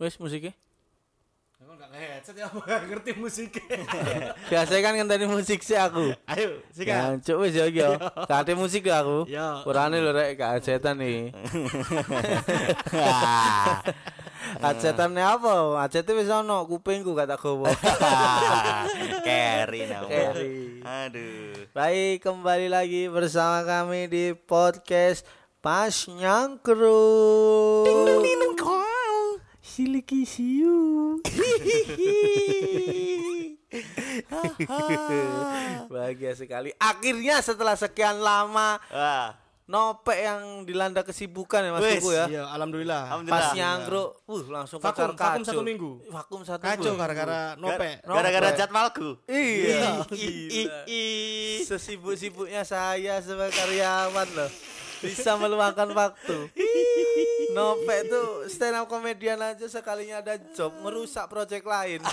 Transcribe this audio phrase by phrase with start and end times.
[0.00, 0.56] Wis musiknya.
[1.60, 3.52] Aku enggak headset ya, aku nggak ngerti musik.
[4.50, 6.16] Biasanya kan ngenteni musik sih aku.
[6.32, 7.20] Ayo, sikat.
[7.20, 8.00] Jancuk wis ya iki ya.
[8.00, 9.28] Gak ada musik ya aku.
[9.28, 9.60] Yo.
[9.60, 11.36] Kurane lho rek gak ajetan nih.
[14.64, 15.84] Ajetan apa?
[15.84, 17.68] Ajet wis ono kupingku gak tak gowo.
[19.20, 20.08] Carry nama.
[20.08, 20.80] Carry.
[20.80, 21.68] Aduh.
[21.76, 25.28] Baik, kembali lagi bersama kami di podcast
[25.60, 27.84] Pas Nyangkruk.
[27.84, 28.49] Ding ding dong
[29.80, 31.16] Siliki siu.
[35.88, 36.76] Bahagia sekali.
[36.76, 39.32] Akhirnya setelah sekian lama Wah.
[39.64, 42.28] Nopek yang dilanda kesibukan ya Mas Tuku ya.
[42.28, 43.08] Iya, alhamdulillah.
[43.08, 43.40] Alhamdulillah.
[43.40, 45.46] Pas nyangkruk, uh langsung Vakum, kocar vakum kacau.
[45.48, 45.90] satu minggu.
[46.10, 47.00] Vakum satu Kacau minggu.
[47.00, 47.88] gara-gara nope.
[48.02, 48.58] Gara-gara Nopek.
[48.60, 49.08] jadwalku.
[49.24, 50.78] Iya, I- i- gila.
[50.84, 54.50] i- Sesibuk-sibuknya saya sebagai karyawan loh
[55.00, 56.36] bisa meluangkan waktu.
[57.50, 62.00] Nopek tuh stand up komedian aja sekalinya ada job merusak project lain.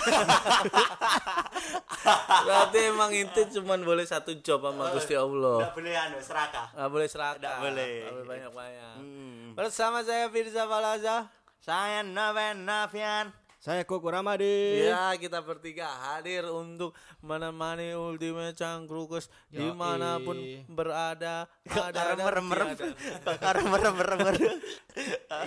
[2.46, 5.68] Berarti emang inti cuman boleh satu job sama Gusti Allah.
[5.68, 6.66] Nggak boleh anu serakah.
[6.74, 7.38] Nggak boleh serakah.
[7.38, 7.94] Nggak boleh.
[7.94, 8.94] Nggak boleh banyak-banyak.
[8.98, 9.46] Hmm.
[9.54, 11.30] Bersama saya Firza Balaza.
[11.62, 13.30] Saya Noven Nafian.
[13.58, 14.86] Saya Koko Ramadi.
[14.86, 20.38] Ya, kita bertiga hadir untuk menemani Ultimate Cangkrukus di mana pun
[20.70, 21.50] berada.
[21.66, 22.68] Ada Merem merem.
[22.78, 23.58] tiada.
[23.66, 24.54] merem merem merem.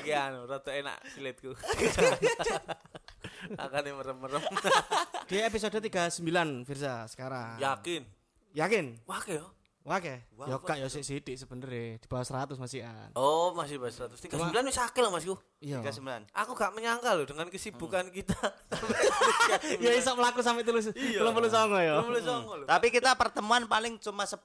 [0.04, 1.56] Iki anu, rada enak silitku.
[3.64, 4.44] Akan merem-merem.
[5.32, 7.64] Di episode 39 Firza sekarang.
[7.64, 8.04] Yakin?
[8.52, 9.00] Yakin?
[9.08, 9.56] Wah, yo.
[9.82, 10.14] Oke.
[10.38, 10.62] Wah, Ya wah.
[10.62, 13.10] kak ya sik sidik sebenarnya di bawah 100 masih an.
[13.12, 14.14] Oh, masih bahas 100.
[14.14, 15.34] 39 wis loh, Masku.
[15.58, 15.82] Iya.
[15.82, 16.30] 39.
[16.32, 18.38] Aku gak menyangka loh dengan kesibukan kita.
[19.82, 20.94] Ya iso melaku sampai tulus.
[20.94, 21.26] Iya.
[21.26, 21.98] 30 songo ya.
[21.98, 22.66] Belum boleh songo loh.
[22.66, 24.38] Tapi kita pertemuan paling cuma 10.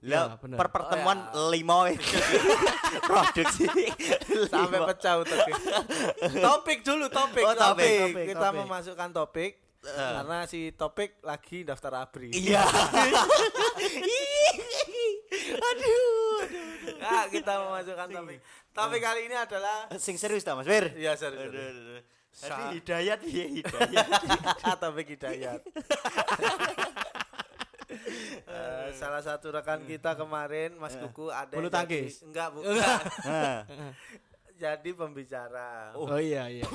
[0.00, 0.56] Iya, Lah, bener.
[0.56, 1.94] per pertemuan Oh, 5
[3.08, 3.64] produksi.
[4.48, 5.54] sampai pecah otaknya.
[6.48, 8.58] topik dulu topik, Oh, topik, topik, kita topik.
[8.58, 12.60] memasukkan topik karena si topik lagi daftar abri Iya.
[15.60, 16.38] Aduh.
[16.98, 18.38] nah, kita memasukkan topik
[18.70, 20.90] topik kali ini adalah Sing serius ta, Mas Wir?
[20.92, 21.70] Iya, serius, Aduh, serius.
[21.70, 22.02] aduh, aduh.
[22.28, 24.06] Sa- Tadi hidayat ya hidayat.
[24.82, 25.60] topik hidayat
[28.48, 32.20] Eh, salah satu rekan kita kemarin Mas Kuku ada Bulu jadi- tangkis?
[32.22, 32.76] enggak bukan
[34.58, 36.66] jadi pembicara Oh iya iya.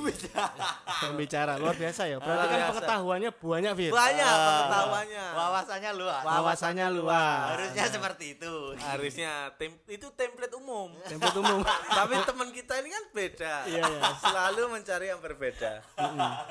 [1.04, 2.16] Pembicara luar biasa ya.
[2.16, 3.90] Berarti kan pengetahuannya banyak Fir.
[3.92, 4.40] banyak Ah.
[4.40, 6.22] pengetahuannya Wawasannya luas.
[6.24, 7.44] Wawasannya luas.
[7.52, 8.54] Harusnya seperti itu.
[8.74, 11.60] harusnya tem itu template umum Tempat umum.
[11.98, 13.54] Tapi teman kita ini kan beda.
[13.66, 14.00] Iya, iya.
[14.16, 15.84] Selalu mencari yang berbeda.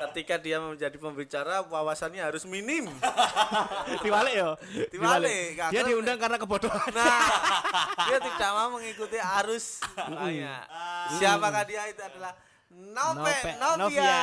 [0.06, 2.86] Ketika dia menjadi pembicara, wawasannya harus minim.
[4.04, 4.50] Diwalik ya.
[4.88, 6.90] Diwalik, Dia diundang karena kebodohan.
[6.94, 7.26] Nah,
[8.06, 9.82] dia tidak mau mengikuti arus.
[9.96, 10.54] Makanya,
[11.26, 12.32] siapakah dia itu adalah
[12.70, 14.18] Nope, Nope, Novia.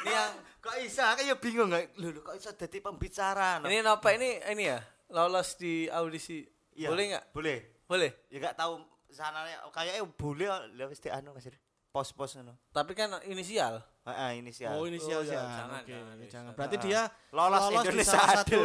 [0.00, 0.32] ini yang
[0.62, 1.18] Kok bisa?
[1.18, 1.98] Kayak bingung nggak?
[1.98, 3.58] Loh, kok bisa jadi pembicara?
[3.58, 3.66] no?
[3.66, 4.78] ini Nope ini ini ya
[5.10, 6.46] lolos di audisi.
[6.72, 6.86] Iya.
[6.88, 7.24] Boleh nggak?
[7.34, 7.58] Boleh.
[7.82, 8.10] Boleh.
[8.30, 8.78] Ya nggak tahu
[9.10, 11.50] sananya kayaknya boleh lah wis di anu Mas.
[11.90, 12.54] Pos-pos ngono.
[12.70, 13.82] Tapi kan inisial.
[14.06, 14.72] Heeh, inisial.
[14.72, 16.30] Oh inisial Oh, iya, jangan, Oke, jangan, jangan.
[16.30, 16.52] jangan.
[16.56, 16.80] Berarti Ah.
[16.80, 18.38] dia Lolos di Indonesia salah Idol.
[18.38, 18.60] satu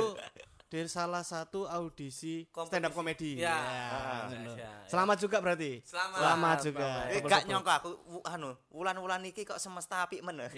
[0.67, 2.72] di salah satu audisi Kompetisi.
[2.75, 3.31] stand up comedy.
[3.39, 3.55] Ya.
[3.55, 4.51] Ya, Ah, bener.
[4.53, 4.72] ya, ya.
[4.85, 5.79] Selamat juga berarti.
[5.81, 6.19] Selamat.
[6.19, 6.88] Selamat juga.
[7.07, 7.89] Eh gak nyongko aku
[8.25, 10.44] anu, wulan-wulan iki kok semesta apik men.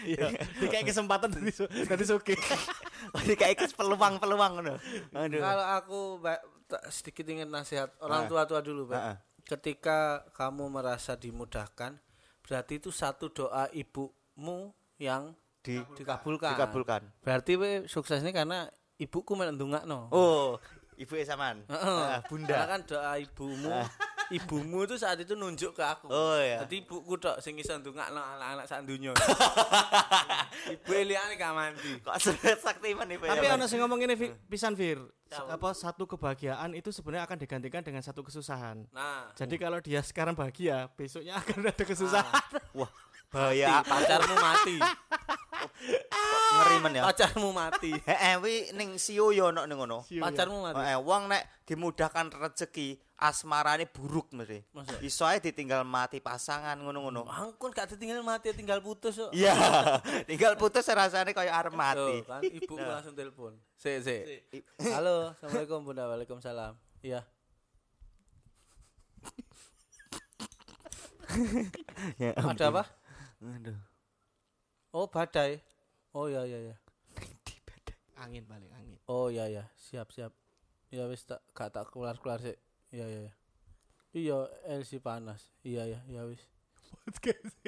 [0.00, 0.32] Iya.
[0.58, 2.32] Dikai kesempatan dari su- dari suki.
[3.38, 4.74] Kayak ikut peluang-peluang ngono.
[5.12, 5.38] Aduh.
[5.38, 6.00] Kalau aku
[6.88, 8.28] sedikit ingin nasihat orang Ah.
[8.32, 8.96] tua-tua dulu, Pak.
[8.96, 9.16] Ah.
[9.44, 9.98] Ketika
[10.32, 12.00] kamu merasa dimudahkan,
[12.40, 16.56] berarti itu satu doa ibumu yang Di dikabulkan.
[16.56, 17.02] dikabulkan.
[17.20, 20.08] Berarti we suksesnya karena ibuku menendungakno.
[20.10, 20.56] Oh,
[20.94, 21.66] ibu Esaman.
[21.66, 21.82] Heeh.
[22.00, 22.56] Ah, Karena bunda.
[22.70, 23.74] kan doa ibumu,
[24.30, 26.06] ibumu itu saat itu nunjuk ke aku.
[26.06, 26.62] Oh, iya.
[26.62, 29.10] Jadi ibuku tok sing iso ndongakno anak-anak sak donya.
[30.64, 31.98] Ibu Eliane gak mandi.
[32.00, 32.14] Kok
[32.62, 33.58] sakti men ibu Tapi Esaman?
[33.58, 34.14] ono sing ngomong ini
[34.46, 35.02] pisan Fir.
[35.34, 38.86] Apa satu kebahagiaan itu sebenarnya akan digantikan dengan satu kesusahan.
[38.94, 42.38] Nah, Jadi kalau dia sekarang bahagia, besoknya akan ada kesusahan.
[42.70, 42.86] Wah,
[43.34, 43.82] bahaya.
[43.82, 44.78] pacarmu mati.
[46.54, 47.02] Ngeri men ya.
[47.06, 47.90] Pacarmu mati.
[48.08, 50.06] Heeh, wi ning siu yo ono ning ngono.
[50.10, 50.22] Ya.
[50.22, 50.78] Pacarmu mati.
[50.78, 54.62] Heeh, wong nek dimudahkan rezeki, asmarane buruk mesti.
[55.02, 57.26] Iso ae ditinggal mati pasangan ngono-ngono.
[57.26, 59.30] Angkun gak ditinggal mati tinggal putus kok.
[59.34, 59.54] Iya,
[60.30, 62.22] tinggal putus rasane kaya arep mati.
[62.22, 63.56] Kan ibuku langsung telepon.
[63.78, 64.22] Sik, sik.
[64.92, 66.08] Halo, Assalamualaikum Bunda.
[66.08, 66.76] Waalaikumsalam.
[67.04, 67.26] Iya.
[72.20, 72.84] Ya, Ada apa?
[73.42, 73.93] Aduh.
[74.94, 75.58] Oh, badai.
[76.14, 76.76] Oh ya ya ya.
[78.14, 78.94] angin paling angin.
[79.10, 80.30] Oh ya ya, siap siap.
[80.94, 82.54] Ya wis tak gak tak keluar-keluar sik.
[82.94, 83.34] Iya iya iya.
[84.14, 84.38] Iya,
[84.78, 85.50] LC panas.
[85.66, 86.46] Iya ya, ya wis.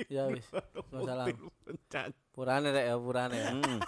[0.06, 0.46] Ya wis.
[0.94, 1.26] Masalah.
[2.30, 3.50] Purane rek ya, purane ya.
[3.58, 3.82] Hmm.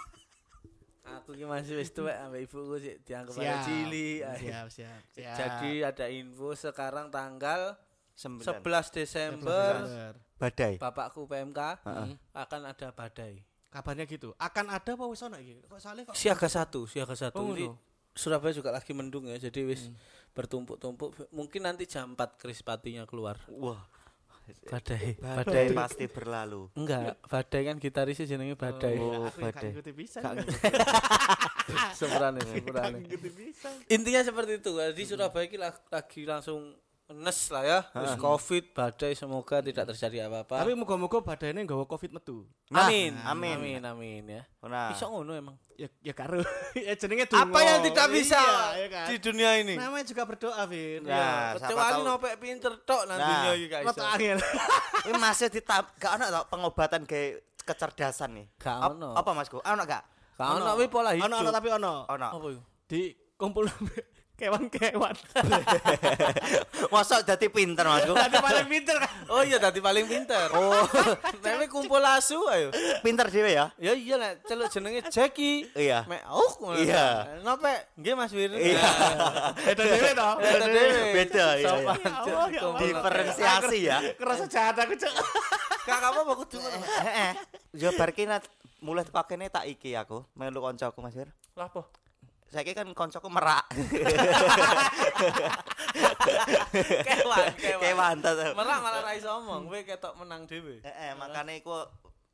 [1.23, 3.41] Aku ki masih wis tuwek ambek ibuku sih dianggap Siap.
[3.41, 4.19] ada cilik.
[4.21, 5.35] Siap, siap, siap.
[5.39, 7.79] Jadi ada info sekarang tanggal
[8.19, 8.59] Sembilan.
[8.59, 10.13] 11 Desember Bener.
[10.35, 10.73] Badai.
[10.75, 12.11] bapakku PMK Heeh.
[12.35, 13.39] akan ada badai.
[13.71, 14.35] Kabarnya gitu.
[14.35, 15.63] Akan ada apa wis ono iki?
[15.63, 15.79] Kok
[16.11, 17.39] kok Siaga satu, siaga satu.
[17.39, 17.79] Oh, ngono.
[18.17, 19.87] Surabaya juga lagi mendung ya, jadi wis
[20.35, 21.31] bertumpuk-tumpuk.
[21.31, 23.39] Mungkin nanti jam 4 krispatinya keluar.
[23.47, 23.79] Wah.
[24.65, 25.77] Badai, Badai badai.
[25.77, 26.73] pasti berlalu.
[26.73, 28.97] Enggak, badai kan gitarisnya jenenge badai.
[28.97, 29.93] Oh, aku gak badai.
[29.93, 30.19] bisa.
[30.25, 30.57] Gak bisa.
[33.93, 34.73] Intinya seperti itu.
[34.73, 36.73] Di Surabaya ini lag- lagi langsung
[37.09, 37.79] nes lah ya.
[37.89, 40.61] Terus Covid, badai semoga tidak terjadi apa-apa.
[40.61, 42.45] Tapi moga-moga badane nggawa Covid metu.
[42.69, 43.57] Nah, amin, amin.
[43.57, 44.43] amin, amin ya.
[44.61, 45.57] Nah, Iso ngono emang.
[45.73, 46.45] Ya ya karo.
[46.77, 47.49] ya jenenge donga.
[47.49, 49.05] Apa yang tidak bisa Iya, ya kan?
[49.09, 49.73] di dunia ini?
[49.73, 51.01] Namanya juga berdoa, Vin.
[51.01, 54.01] Nah, Ya, siapa kecuali nopek pinter tok nang Nah, dunia iki gak iso.
[54.05, 54.37] Angel.
[55.09, 58.47] ini masih ditap gak ono tau pengobatan kayak kecerdasan nih.
[58.61, 59.17] Gak ono.
[59.17, 59.65] Apa Mas Go?
[59.65, 60.03] Ono gak?
[60.37, 61.25] Gak ono kuwi pola hidup.
[61.25, 61.93] Ono ono tapi ono.
[62.05, 62.27] Ono.
[62.37, 62.61] Apa iku?
[62.85, 63.01] Di
[63.33, 63.65] kumpul
[64.39, 65.15] kewan-kewan.
[66.93, 68.07] Mosok dadi pinter Mas.
[68.07, 69.11] Ada paling pinter kan.
[69.27, 70.47] Oh iya tadi paling pinter.
[70.59, 70.85] Oh,
[71.39, 72.69] tapi kumpul asu ayo.
[72.99, 73.71] pinter dhewe ya.
[73.79, 75.67] Ya iya nek celuk jenenge Jackie.
[75.71, 76.03] Iya.
[76.07, 76.51] Mek oh.
[76.75, 77.39] Iya.
[77.43, 78.51] Nopek nggih Mas Wir.
[78.51, 78.83] Iya.
[79.55, 80.29] Beda dhewe to.
[80.39, 80.99] Beda dhewe.
[81.15, 81.93] Beda, iya, iya.
[82.27, 82.61] Ya ya.
[82.75, 83.97] Diferensiasi ya.
[84.15, 85.13] Kerasa jahat aku, Cuk.
[85.87, 86.59] Gak apa-apa kudu.
[87.01, 87.31] Heeh.
[87.73, 88.11] Yo bar
[88.79, 91.29] mulai pakene tak iki aku, melu kancaku Mas Wir.
[91.55, 91.83] Lah apa?
[92.49, 93.61] Saiki kan kancaku merak.
[97.05, 98.17] Kewan, kewan.
[98.17, 98.17] Kewan.
[98.57, 100.81] Merak malah ra iso omong, kowe ketok menang dhewe.
[100.81, 101.85] Heeh, makane iku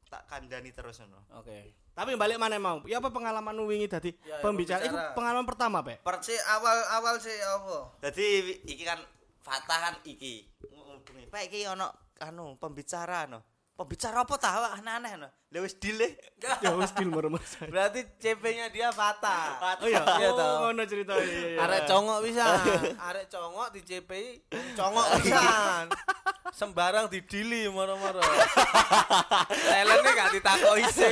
[0.08, 1.20] tak kandani terus ngono.
[1.36, 1.76] Oke.
[1.96, 2.84] Tapi balik mana mau?
[2.84, 4.84] Ya apa pengalaman wingi tadi Ya, ya, pembicara?
[4.84, 6.04] Itu pengalaman pertama, Pak.
[6.04, 7.96] Persi awal-awal sih apa?
[8.04, 9.00] Dadi iki kan
[9.40, 10.48] Fatah kan iki.
[11.32, 13.44] Pak iki ono anu pembicara no.
[13.76, 15.28] Pembicara apa ta Wah, aneh-aneh no.
[15.28, 16.16] Lah wis dile.
[16.64, 17.36] Ya wis deal merem.
[17.68, 19.60] Berarti CP-nya dia patah.
[19.84, 20.48] Oh iya, Iya oh, toh.
[20.72, 21.12] ngono cerita.
[21.20, 21.60] Iya, iya.
[21.60, 22.46] Arek congok bisa.
[23.12, 24.12] Arek congok di CP
[24.80, 25.86] congok pisan.
[26.56, 28.24] Sembarang didili moro-moro.
[29.68, 31.12] Talentnya gak ditakoki sih.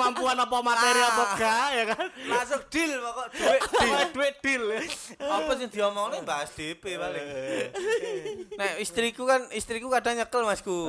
[0.00, 1.08] Kemampuan apa materi Ah.
[1.10, 2.06] apa gak ya kan?
[2.24, 3.98] Langsung deal pokok duit deal.
[4.10, 4.64] Duit deal.
[4.66, 4.80] ya.
[5.20, 7.26] Apa sih diomongnya bahas DP paling.
[8.52, 10.88] Nah, istriku kan istriku kadang nyekel Masku.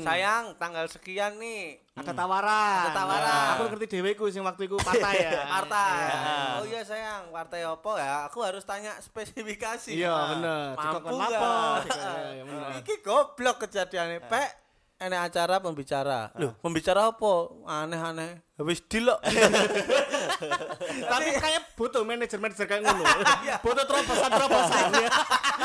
[0.00, 2.76] Sayang, tanggal sekian nih Ada tawaran.
[2.78, 3.46] Ada tawaran.
[3.52, 5.48] Aku ngerti dheweku sing waktu iku partai ya.
[5.48, 5.96] partai.
[5.96, 6.20] Iya.
[6.54, 8.14] Oh iya sayang, partai apa ya?
[8.28, 9.96] Aku harus tanya spesifikasi.
[9.96, 10.76] Iya, bener.
[10.76, 11.08] Mampu?
[11.08, 11.80] Dikokon,
[12.36, 12.68] iya, bener.
[12.80, 14.65] Iki goblok kejadiannya, Pek.
[14.96, 16.32] Enek acara pembicara.
[16.40, 17.32] Loh, pembicara apa?
[17.68, 18.40] Aneh-aneh.
[18.56, 19.20] Habis dilok.
[21.12, 23.04] Tapi kayak butuh manajer-manajer kayak ngono.
[23.44, 23.60] Iya.
[23.60, 25.10] butuh terobosan-terobosan ya.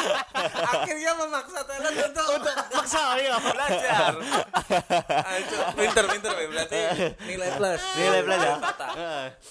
[0.76, 3.36] Akhirnya memaksa talent untuk Untuk maksa ya.
[3.40, 4.12] belajar.
[5.24, 6.44] Ayo, pinter, pinter, Be.
[6.52, 6.80] berarti
[7.24, 7.82] nilai plus.
[7.96, 8.56] Nilai plus ya.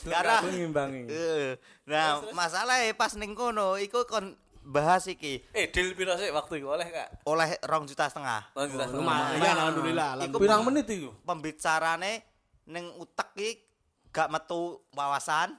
[0.05, 1.03] Karena Aku ngimbangi.
[1.09, 1.51] Eh,
[1.89, 6.67] Nah, masalahnya pas ning kono iku kon bahas iki Eh, deal piro sih waktu itu
[6.67, 7.25] oleh Kak?
[7.25, 8.53] oleh rong juta setengah.
[8.53, 10.09] Oh, kita Lumayan ya alhamdulillah.
[10.23, 11.11] Iku Pirang menit itu?
[11.23, 12.23] Pembicarane
[12.67, 13.51] ning utek iki
[14.09, 15.57] gak metu wawasan.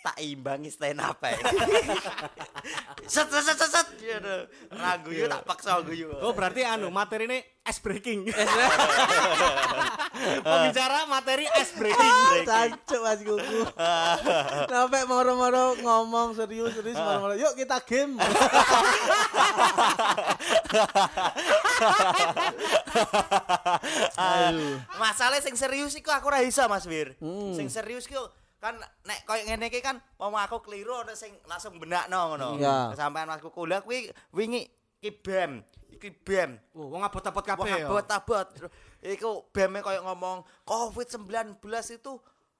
[0.00, 1.36] Tak imbangi stand up ae.
[3.12, 3.70] set set set set.
[3.70, 3.88] set.
[4.00, 4.36] Gitu.
[4.72, 6.08] Ra guyu tak paksa guyu.
[6.24, 7.38] Oh berarti anu materi ini
[7.68, 8.26] ice breaking.
[10.44, 12.12] Pembicara materi ice breaking.
[12.48, 13.60] Cancuk Mas Kuku.
[14.66, 17.36] Sampai moro-moro ngomong serius-serius moro-moro.
[17.36, 18.16] Yuk kita game.
[24.96, 27.14] Masalah sing serius iku aku ora iso Mas Wir.
[27.20, 27.52] Hmm.
[27.52, 28.76] Sing serius iku kan
[29.08, 32.60] nek koyo ngene iki kan mau aku keliru ana sing langsung benakno ngono.
[32.60, 32.92] Iya.
[32.92, 34.68] Sampean Mas kuliah kuwi wingi
[35.00, 35.64] iki BEM,
[35.96, 36.60] iki BEM.
[36.76, 37.88] Oh, wong abot-abot kabeh ya.
[37.88, 38.46] abot-abot.
[39.00, 41.56] Iku BEM koyo ngomong COVID-19
[41.96, 42.12] itu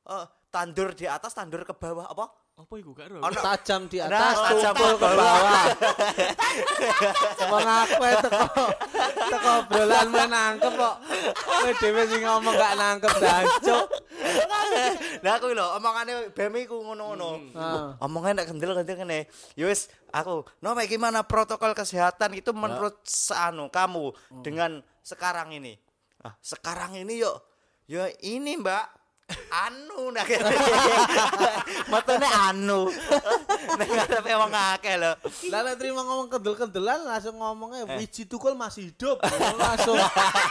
[0.08, 2.32] eh, tandur di atas, tandur ke bawah apa?
[2.60, 3.24] Apa iku gak ero?
[3.24, 5.64] Ono Tajam di Nah, atas, tajam tumpul ke bawah.
[7.52, 8.44] Wong aku teko
[9.32, 10.96] teko obrolan men nangkep kok.
[11.40, 13.84] Kowe dhewe sing ngomong gak nangkep dancuk.
[15.24, 17.30] Lah aku lho omongane BEM iku ngono-ngono.
[17.56, 17.98] Ah.
[18.04, 19.18] Omongane nek kendel-kendel ngene.
[19.58, 25.76] Ya wis aku, "No, Mek, gimana protokol kesehatan itu menurut seanu kamu dengan sekarang ini?"
[26.20, 27.36] Ah, sekarang ini yuk.
[27.88, 28.99] Ya ini, Mbak.
[29.50, 30.24] Anu nah
[31.92, 32.90] Matane anu.
[33.78, 35.12] Nek ngarepe wong akeh lho.
[35.50, 39.22] Lah nek terima ngomong kendel-kendelan langsung ngomongnya wiji tukul masih hidup.
[39.58, 39.98] langsung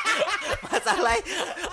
[0.65, 1.15] Masalah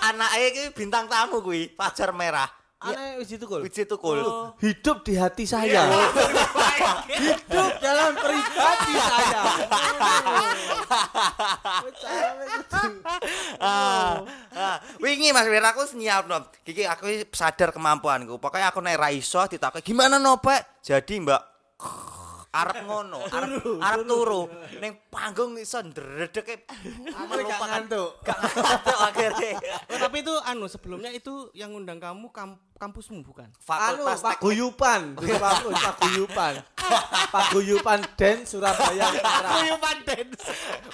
[0.03, 2.66] anake iki bintang tamu kuwi, Fajar Merah.
[2.77, 3.61] Aneh wiji tukul.
[3.65, 4.21] Wiji tukul.
[4.61, 5.89] Hidup di hati saya.
[7.09, 9.41] hidup jalan pribadi saya.
[13.57, 14.21] Ah,
[14.53, 14.77] ah.
[15.01, 16.47] wingi Mas Wir aku nyiapno.
[16.63, 18.37] Iki aku sadar kemampuanku.
[18.37, 20.85] Pokoknya aku nek ra iso ditakoki gimana no, Pak?
[20.85, 21.41] Jadi, Mbak
[22.57, 24.41] arep ngono, arep arep turu
[24.75, 28.11] ning panggung iso ndredeke gak ngantuk.
[28.21, 29.51] Gak ngantuk akhirnya.
[29.87, 33.49] Oh, tapi itu anu sebelumnya itu yang ngundang kamu kam- kampusmu bukan?
[33.49, 33.61] Anu,
[34.03, 36.53] Fakultas Pak Guyupan, Dulu Pak Guyupan.
[37.27, 39.49] Pak Guyupan Den Surabaya Utara.
[39.51, 40.43] Kuyupan dance.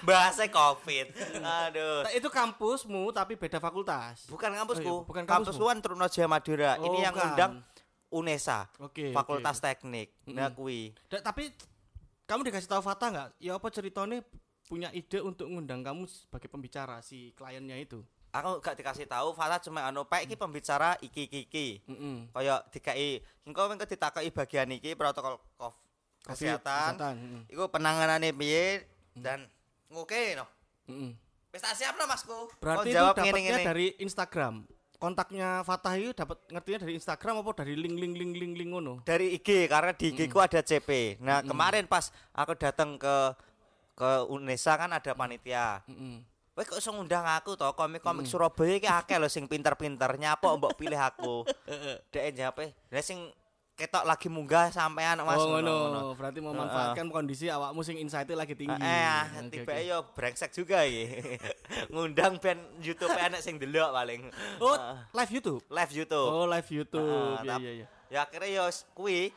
[0.01, 1.11] bahasa Covid.
[1.37, 2.01] Aduh.
[2.03, 4.25] Nah, itu kampusmu tapi beda fakultas.
[4.27, 5.61] Bukan kampusku, Oh iya, bukan kampus kampusmu.
[5.61, 6.75] luan Trunojoyo Madura.
[6.75, 7.27] Oh, Ini yang bukan.
[7.29, 7.51] undang
[8.13, 9.65] UNESA, Oke, Fakultas oke.
[9.65, 10.13] Teknik.
[10.27, 10.93] Nah, kui.
[11.07, 11.49] Da- tapi
[12.23, 13.29] kamu dikasih tahu Fata nggak?
[13.37, 14.21] Ya apa ceritanya
[14.63, 18.05] punya ide untuk ngundang kamu sebagai pembicara si kliennya itu?
[18.31, 21.67] Aku gak dikasih tahu, Fala cuma anu pek iki pembicara iki iki iki.
[21.85, 22.29] Mm-mm.
[22.29, 25.77] Kaya dikai engko engko ditakoki bagian iki protokol kof-
[26.23, 26.91] Covid, kesehatan.
[26.97, 27.41] kesehatan, mm.
[27.51, 29.45] Iku penanganane piye dan
[29.87, 30.49] oke no.
[30.89, 31.13] Mm-mm.
[31.53, 32.49] Wis tak siap no Masku.
[32.57, 33.61] Berarti itu jawab dapatnya ngene-ngene.
[33.63, 34.65] dari Instagram.
[35.03, 39.03] Kontaknya Fatah itu dapat ngertinya dari Instagram apa dari link link link link link ngono?
[39.03, 41.19] dari IG karena di IG ku ada CP.
[41.19, 43.35] Nah, kemarin pas aku datang ke
[43.99, 45.83] ke Unesa kan ada panitia.
[45.91, 46.23] Mm-mm.
[46.55, 50.79] Wes kok iso ngundang aku to komik-komik Surabaya iki akeh lho sing pinter-pinter nyapa mbok
[50.79, 51.43] pilih aku.
[52.15, 52.71] Dek jape.
[52.87, 53.27] Lah sing
[53.73, 56.13] ketok lagi munggah sampean Mas oh ngono.
[56.13, 58.73] Berarti memanfaatkan kondisi awakmu sing insight lagi tinggi.
[58.75, 59.81] Eh, ah, Oke, tiba oke.
[59.81, 61.37] yo brengsek juga iki.
[61.91, 64.29] Ngundang band YouTube enek sing delok paling.
[64.57, 65.61] Oh, Ah, live YouTube.
[65.67, 66.29] live YouTube.
[66.29, 67.37] Oh, live YouTube.
[67.39, 67.87] Ah, Iya iya iya.
[68.09, 69.33] Ya akhirnya yo kuwi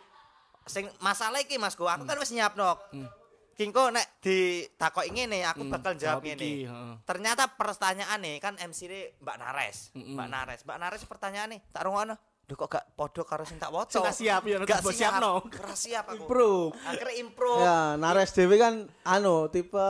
[0.65, 2.77] sing masalah iki Masku, aku kan wis nyiapno.
[2.93, 3.09] Hmm.
[3.57, 6.37] Kingko nek ditakoki ngene, aku Hmm, bakal jawab jawab ngene.
[6.37, 6.95] iki, heeh.
[7.09, 9.97] Ternyata pertanyaan nih kan MC ini Mbak Nares.
[9.97, 10.13] Mm-mm.
[10.13, 12.21] Mbak Nares, Mbak Nares pertanyaan nih, tak rungono.
[12.47, 13.91] Duh kok gak podo karo sing tak waca.
[13.91, 15.19] Sing tak siap, ya, gak tak siap.
[15.19, 15.43] siapno.
[15.51, 16.31] Gak siap aku.
[16.31, 16.71] Improve.
[16.87, 17.55] Akhirnya impro.
[17.59, 19.83] Ya, Nares Dewi kan anu tipe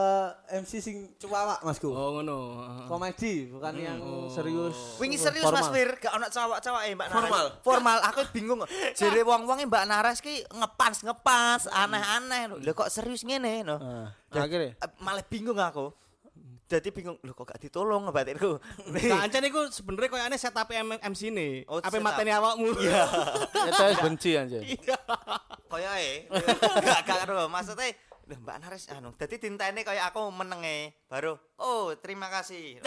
[0.49, 1.93] MC sing cuawak Masku.
[1.93, 2.65] Oh ngono.
[2.89, 4.01] Komedi bukan yang
[4.33, 4.97] serius.
[4.97, 5.61] Wingi serius formal.
[5.61, 7.21] Mas Fir, gak ono cawak-cawak eh Mbak Nares.
[7.29, 7.47] Formal.
[7.61, 8.61] Formal, aku bingung.
[8.97, 12.57] Jere wong-wong Mbak Nares ki ngepans ngepans aneh-aneh.
[12.57, 13.77] Lho kok serius ngene no.
[13.77, 15.93] Nah, akhirnya Eh, Malah bingung aku.
[16.67, 18.59] Jadi bingung, lho kok gak ditolong batinku.
[18.91, 21.63] Nah, ancen iku sebenarnya koyo aneh setup M- MC ne.
[21.71, 22.75] Oh, Apa mateni awakmu?
[22.83, 23.07] Iya.
[23.71, 24.59] kita benci aja.
[25.71, 26.27] Kaya e.
[26.83, 27.95] Gak gak karo maksudnya
[28.27, 32.83] Lho Mbak Nares anu, dadi dintene kaya aku menenge baru oh terima kasih.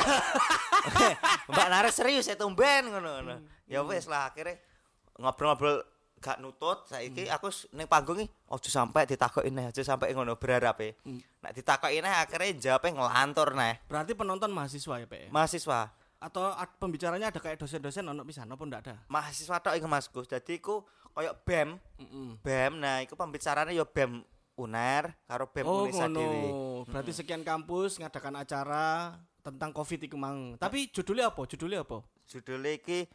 [1.55, 3.35] Mbak Nares serius ya tumben ngono ngono.
[3.63, 4.59] Ya wis lah akhirnya
[5.15, 5.79] ngobrol-ngobrol
[6.19, 10.35] gak nutut saiki aku s- ning panggung iki ojo sampai ditakoki neh, aja sampai ngono
[10.35, 10.93] berharap e.
[11.39, 13.79] Nek ditakoki neh akhirnya jawabnya ngelantur neh.
[13.87, 15.19] Berarti penonton mahasiswa ya, Pak?
[15.19, 15.27] ya?
[15.29, 15.79] Mahasiswa,
[16.19, 16.43] Atau
[16.77, 18.95] pembicaranya ada kayak dosen-dosen ono pisan apa ndak ada?
[19.07, 20.27] mahasiswa tok iku Mas Gus.
[20.27, 22.27] Dadi iku kaya BEM, Mm-mm.
[22.39, 24.19] BEM nah iku pembicaranya ya BEM
[24.55, 26.83] UNER karo BEM Oh, Unesa ngono.
[26.85, 30.55] Berarti sekian kampus ngadakan acara tentang Covid iku mang.
[30.55, 31.47] Tapi judulnya apa?
[31.47, 32.03] Judulnya apa?
[32.27, 33.07] Judulnya iki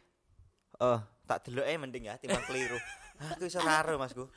[0.75, 2.77] eh tak deloke mending ya timbang keliru.
[3.35, 4.29] Aku iso karo Masku.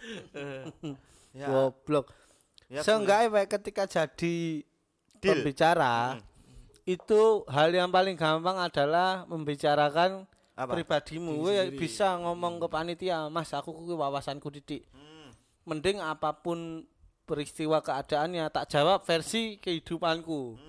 [1.38, 1.47] ya.
[1.47, 2.14] Goblok.
[2.68, 4.61] Ya, Seenggaknya Pak, ketika jadi
[5.18, 5.40] Deal.
[5.40, 6.21] pembicara
[6.85, 10.76] itu hal yang paling gampang adalah membicarakan Apa?
[10.76, 11.49] pribadimu.
[11.49, 11.76] Sendiri.
[11.76, 14.85] bisa ngomong ke panitia, Mas, aku kuwi wawasanku didik.
[14.92, 15.33] Hmm.
[15.68, 16.85] Mending apa pun
[17.28, 20.57] peristiwa keadaannya tak jawab versi kehidupanku.
[20.57, 20.68] Hmm.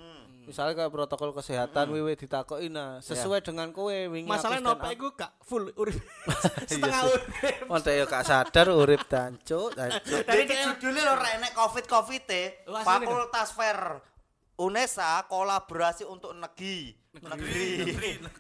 [0.50, 5.38] Misalnya kayak protokol kesehatan wewe ditakoki nah sesuai dengan kowe wingi stand nopo iku gak
[5.46, 6.02] full urip.
[6.70, 7.14] Setengah sih.
[7.14, 7.26] urip.
[7.70, 10.26] Monte yo gak sadar urip dancuk, dancuk.
[10.26, 12.44] Dari judulnya lho rek nek Covid-Covid e,
[12.82, 14.02] Fakultas Fair
[14.58, 16.98] UNESA kolaborasi untuk negeri.
[17.14, 17.70] Negeri.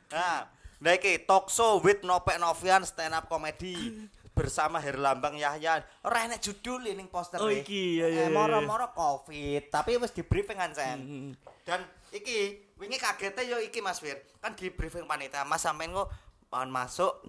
[0.09, 0.49] Nah,
[0.81, 5.83] nah iki talk show with Nopek Novian stand up comedy bersama Herlambang Yahya.
[5.99, 10.15] Ora enek judul ning poster Oh, iki, ya, ya, Eh, ya, moro-moro Covid, tapi wis
[10.15, 10.97] di briefing kan Sen.
[10.97, 11.29] Hmm.
[11.67, 11.83] Dan
[12.15, 14.15] iki wingi kagetnya yo iki Mas Fir.
[14.39, 16.07] Kan di briefing panitia Mas sampean kok
[16.47, 17.19] mohon masuk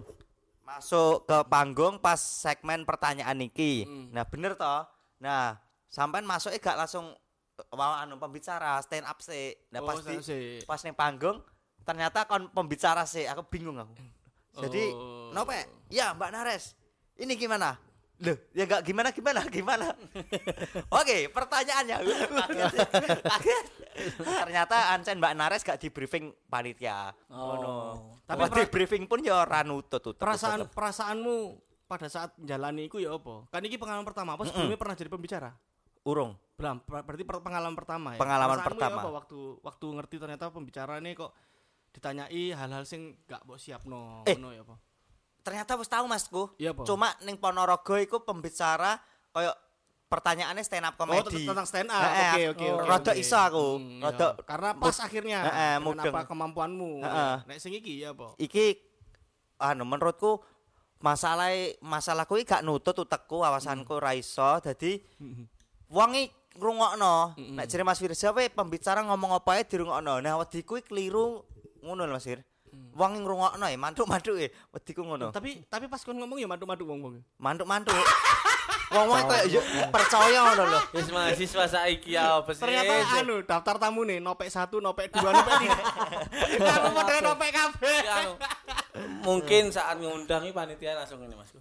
[0.63, 3.83] masuk ke panggung pas segmen pertanyaan iki.
[3.83, 4.15] Hmm.
[4.15, 4.87] Nah, bener toh?
[5.19, 5.59] Nah,
[5.91, 7.11] sampean masuknya gak langsung
[7.69, 9.51] wawa anu pembicara stand up sih.
[9.69, 10.15] Nah, Oh, pas di,
[10.63, 11.43] pas ning panggung
[11.83, 13.27] ternyata kon pembicara sih.
[13.27, 13.91] Aku bingung aku.
[14.51, 15.31] Jadi, Oh.
[15.31, 15.55] nope?
[15.87, 16.75] Ya, Mbak Nares.
[17.21, 17.77] Ini gimana?
[18.21, 19.97] Loh, ya gak gimana gimana gimana.
[21.01, 21.97] Oke, pertanyaannya.
[22.01, 22.69] Kaget.
[23.33, 23.65] Kaget.
[24.17, 27.09] Ternyata Ancen Mbak Nares gak di briefing panitia.
[27.29, 27.57] Oh.
[27.57, 27.73] no.
[28.25, 30.15] Tapi di briefing pun ya ora nutut tutut.
[30.17, 33.49] Perasaan perasaanmu pada saat menjalani iku ya apa?
[33.49, 35.51] Kan iki pengalaman pertama apa sebelumnya pernah jadi pembicara?
[36.01, 36.33] urung.
[36.57, 38.19] Belum, berarti per- pengalaman pertama ya.
[38.21, 39.01] Pengalaman Perasaanmu ya pertama.
[39.01, 41.29] apa waktu waktu ngerti ternyata pembicara ini kok
[41.91, 44.33] ditanyai hal-hal sing gak mbok siapno Eh.
[44.33, 44.77] ngono ya apa?
[45.41, 46.43] Ternyata wis tahu Masku.
[46.57, 46.71] Iya?
[46.85, 49.01] Cuma ning Ponorogo iku pembicara
[49.33, 49.57] kayak
[50.05, 51.47] pertanyaannya stand up Oh, comedy.
[51.47, 52.03] tentang stand up.
[52.03, 52.83] Oke, oke, oke.
[52.83, 53.21] Rada oke.
[53.21, 53.65] iso aku.
[53.79, 54.43] Hmm, Rada iya.
[54.43, 55.39] karena pas akhirnya.
[55.47, 56.13] Heeh, mudeng.
[56.13, 56.91] apa kemampuanmu.
[57.01, 57.35] Heeh.
[57.47, 58.35] Nek sing iki ya apa?
[58.37, 58.75] iki
[59.61, 60.41] anu menurutku
[61.01, 61.49] masalah
[61.81, 65.01] masalahku iki gak nutut utekku awasanku ra iso dadi
[65.89, 70.77] wong iki ngrungokno nek jere Mas Firza we pembicara ngomong apa ae dirungokno nah wediku
[70.77, 71.41] iki keliru
[71.81, 75.99] ngono lho Mas Fir wong iki ngrungokno ya mantuk-mantuk e wediku ngono Tapi tapi pas
[75.99, 77.19] kon ngomong ya mantuk-mantuk wong-wong.
[77.35, 77.95] mantuk-mantuk
[78.91, 82.61] wong-wong yo percaya ngono lho Wis mahasiswa saiki ya apa sih?
[82.61, 85.83] Ternyata anu daftar tamu nih nopek satu, nopek dua, nopek tiga.
[86.75, 87.97] Aku model nopek kabeh.
[88.03, 88.31] Anu,
[89.21, 91.59] mungkin saat ngundang ini panitia langsung ini Masku.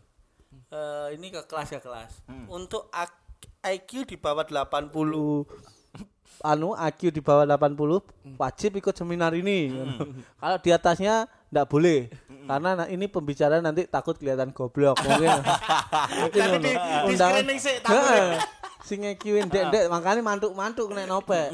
[0.70, 2.22] Eh, ini ke kelas ke kelas.
[2.46, 3.18] Untuk ak-
[3.60, 5.46] IQ di bawah 80
[6.42, 9.70] anu IQ di bawah 80 wajib ikut seminar ini.
[10.40, 12.08] Kalau di atasnya ndak boleh.
[12.46, 15.30] Karena na- ini pembicara nanti takut kelihatan goblok mungkin.
[16.24, 18.22] mungkin Tapi di- di Undangan- screening sih, takut.
[18.80, 21.52] Sing IQ ndek-ndek makanya mantuk-mantuk nek nopek.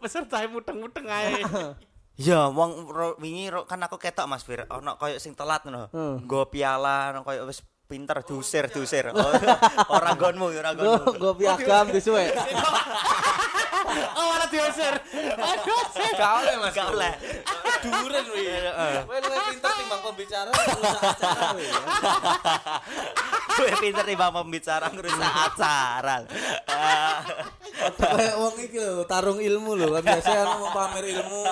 [0.00, 1.42] Peserta mudeng-mudeng ae.
[2.16, 2.88] Ya, wong
[3.20, 5.92] wingi kan aku ketok Mas Fir, ono koyo sing telat ngono.
[5.92, 6.24] Hmm.
[6.24, 9.32] Nggo piala, ono koyo wis pinter dusir dusir oh,
[9.96, 11.22] orang gonmu ya, orang gonmu.
[11.22, 12.34] gue piagam disuwe
[14.18, 14.94] oh malah dusir
[16.18, 16.74] kau lah mas.
[16.74, 17.14] Kau lah
[17.86, 19.02] duren wih eh, eh.
[19.06, 21.54] wih pinter timbang pembicara acara
[23.56, 26.16] Gue pinter nih bang pembicara ngerusak acara.
[26.68, 27.18] Ah,
[27.96, 31.42] Kayak wong iki lho, tarung ilmu lho kan biasa kan mau pamer ilmu.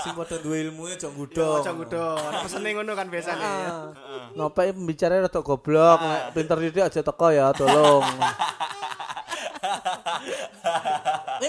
[0.00, 1.60] Sing padha duwe ilmune jok gudong.
[1.60, 2.06] Ojo gudo.
[2.44, 3.52] Pesene ngono kan biasanya.
[3.68, 4.28] Ah.
[4.32, 8.04] Nopek pembicara rada goblok, nek pinter didik aja teko ya, tolong.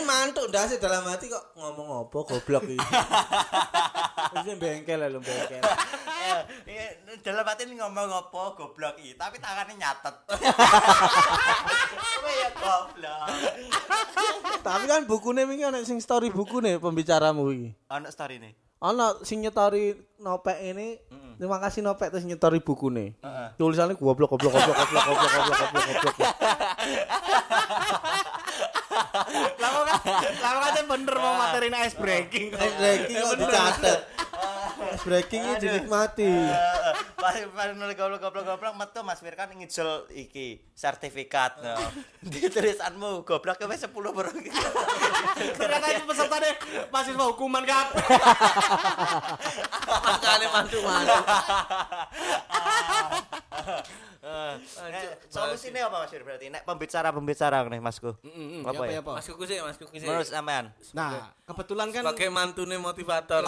[0.05, 2.85] mantuk dah sih e dalam hati kok ngomong apa goblok ini.
[4.35, 5.62] Ini bengkel lho bengkel.
[6.65, 10.15] Iya, dalam hati ngomong apa goblok ini tapi tangannya nyatet.
[11.95, 13.27] Kowe ya goblok.
[14.65, 17.69] tapi kan bukune ini ana sing story bukune pembicaramu iki.
[17.88, 18.58] Ana storyne.
[18.82, 20.97] Ana sing nyetori nopek ini.
[21.38, 23.15] Terima kasih nopek terus nyetori bukune.
[23.21, 23.47] Heeh.
[23.56, 25.32] Tulisannya goblok goblok goblok goblok goblok
[25.71, 26.36] goblok goblok.
[29.62, 29.99] Lama kan,
[30.39, 32.55] lama kan bener mau materin ice breaking.
[32.55, 33.99] Ice breaking kok dicatat.
[34.95, 36.31] Ice breaking ini dinikmati.
[37.19, 41.60] Pas pas nulis goblok goblok goblok metu Mas Fir kan ngijol iki sertifikat.
[41.63, 41.75] No.
[42.31, 44.31] Di tulisanmu goblok wis 10 bro.
[45.60, 46.53] Ternyata itu peserta deh
[46.91, 48.03] mahasiswa hukuman kabeh.
[49.88, 51.17] Makanya mantu-mantu.
[52.55, 53.14] Eh,
[55.36, 56.45] Solusinya apa Mas Fir berarti?
[56.48, 58.12] Nek pembicara-pembicara nih Masku.
[58.63, 59.00] Apa ya?
[59.00, 59.12] apa?
[59.15, 60.08] Mas Kuku sih, Mas Kuku sih.
[60.08, 63.43] Menurut sampean Nah, kebetulan kan Sebagai mantune motivator.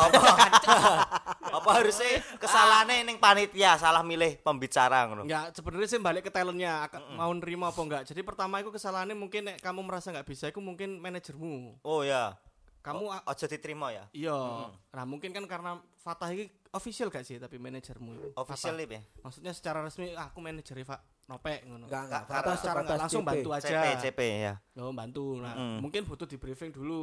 [1.47, 5.23] apa harusnya kesalahannya ning panitia salah milih pembicara ngono.
[5.23, 8.03] Enggak, sebenarnya sih balik ke talentnya mau nerima apa enggak.
[8.05, 11.81] Jadi pertama itu kesalahannya mungkin nek kamu merasa nggak bisa, itu mungkin manajermu.
[11.81, 12.35] Oh ya.
[12.79, 14.07] Kamu a- Ojo diterima ya.
[14.15, 14.71] iya.
[14.95, 18.27] Nah, mungkin kan karena Fatah ini official gak sih tapi manajermu itu.
[18.31, 18.95] Official Fatah.
[18.95, 19.01] ya.
[19.19, 21.85] Maksudnya secara resmi ah, aku manajer Pak Nopek ngono.
[21.91, 22.23] Enggak, enggak.
[22.23, 23.29] Karena Fatah secara nggak sebatas langsung CP.
[23.29, 23.67] bantu aja.
[23.67, 24.53] CP CP ya.
[24.79, 25.25] Oh, bantu.
[25.35, 25.77] Nah, Mm.
[25.83, 26.99] mungkin butuh di briefing dulu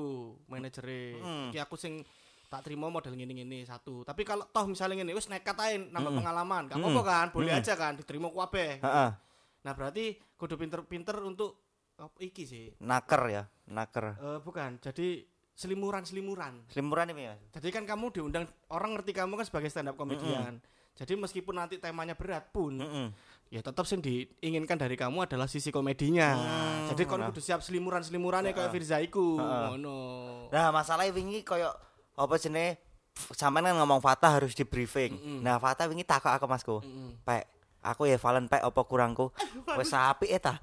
[0.48, 1.20] manajernya.
[1.20, 1.48] Mm.
[1.52, 2.00] Ki aku sing
[2.48, 4.00] tak terima model ngene-ngene satu.
[4.00, 7.26] Tapi kalau toh misalnya ngene wis nekat ae nambah pengalaman, gak apa-apa kan?
[7.36, 8.80] Boleh aja kan diterima kabeh.
[8.80, 9.10] Heeh.
[9.64, 11.60] Nah, berarti kudu pinter-pinter untuk
[11.94, 12.72] apa iki sih.
[12.80, 14.16] Naker ya, naker.
[14.16, 16.64] Eh bukan, jadi selimuran-selimuran.
[16.68, 17.34] Selimuran ini ya.
[17.52, 20.58] Jadi kan kamu diundang orang ngerti kamu kan sebagai stand up comedian.
[20.94, 23.10] Jadi meskipun nanti temanya berat pun, Heeh.
[23.50, 26.38] ya tetap sih diinginkan dari kamu adalah sisi komedinya.
[26.86, 29.34] Jadi kon kudu siap selimuran-selimurannya kayak Firza iku.
[29.34, 29.98] Ngono.
[30.54, 31.74] Nah, masalahnya wingi koyo
[32.14, 32.78] apa jenenge
[33.34, 35.42] sampean kan ngomong Fatah harus di briefing.
[35.42, 36.76] Nah, Fatah wingi takok aku Masku.
[37.26, 37.42] Pek,
[37.82, 39.34] aku ya Valen pek apa kurangku?
[39.74, 40.62] Wis apik eta.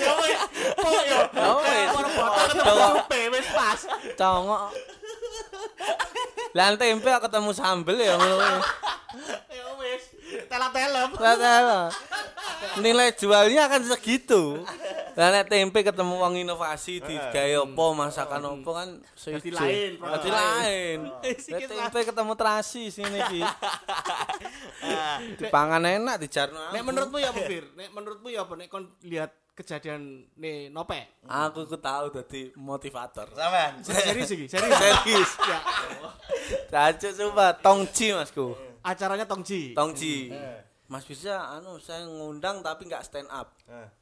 [0.00, 0.12] Ya
[1.04, 1.20] yo.
[1.36, 1.88] Oh, wis.
[1.92, 2.90] Orang botol ketemu Cowok.
[2.96, 3.80] supe wis pas.
[4.16, 4.62] Congok.
[6.50, 8.48] Lah tempe ketemu sambel ya ngono.
[9.50, 10.06] Ya wis,
[10.46, 11.18] telap-telep.
[11.18, 11.90] Lah
[12.78, 14.62] Nilai jualnya akan segitu.
[15.18, 19.38] Lah nek tempe ketemu uang inovasi di gaya apa masakan apa kan sejo.
[19.56, 20.98] lain, Dadi lain.
[21.06, 21.66] Lah.
[21.72, 23.42] tempe ketemu terasi sini iki.
[25.40, 26.74] Dipangan enak dijarno.
[26.74, 27.64] Nek menurutmu ya apa, Fir?
[27.74, 31.20] Nek menurutmu ya apa nek kon lihat kejadian nih Nope?
[31.28, 33.28] aku ku tahu dadi motivator.
[33.36, 33.72] Sampean.
[33.84, 34.72] Serius iki, serius.
[34.72, 35.30] Serius.
[35.44, 35.58] Ya.
[36.72, 38.56] Cacuk coba Tongji Masku.
[38.80, 39.76] Acaranya Tongji.
[39.76, 40.32] Tongji.
[40.90, 43.52] Mas bisa anu saya ngundang tapi nggak stand up.
[43.68, 43.99] Eh.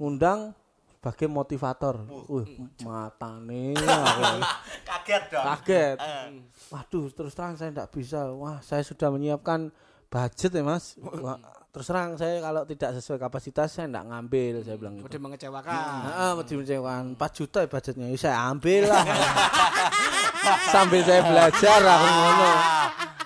[0.00, 0.56] Ngundang
[1.02, 2.06] sebagai motivator.
[2.30, 4.22] Wih, matane aku.
[4.88, 5.44] Kaget dong.
[5.50, 5.96] kaget.
[5.98, 6.26] Eh.
[6.70, 8.30] Waduh, terus terang saya tidak bisa.
[8.30, 9.74] Wah, saya sudah menyiapkan
[10.06, 10.94] budget ya, Mas.
[11.02, 11.42] Wah,
[11.74, 15.10] terus terang saya kalau tidak sesuai kapasitas saya enggak ngambil saya bilang gitu.
[15.10, 15.74] Udah mengecewakan.
[16.06, 18.06] Heeh, wedi mengecewakan 4 juta ya budgetnya.
[18.06, 19.04] Ya saya ambil lah.
[20.74, 22.50] Sambil saya belajar aku ngono.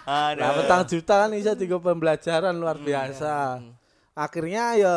[0.07, 0.41] Aduh.
[0.41, 3.61] Lah petang juta kan bisa tiga pembelajaran luar biasa.
[4.17, 4.95] Akhirnya ya